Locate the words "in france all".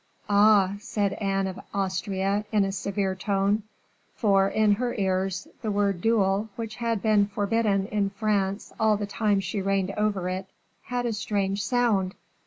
7.85-8.97